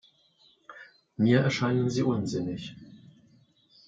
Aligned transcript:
Mir 1.19 1.41
erscheinen 1.41 1.91
sie 1.91 2.01
unsinnig. 2.01 2.75